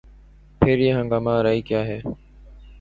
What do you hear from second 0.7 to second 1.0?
یہ